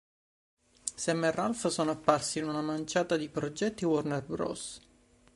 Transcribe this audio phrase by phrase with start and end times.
[0.95, 4.81] Sam e Ralph sono apparsi in una manciata di progetti Warner Bros.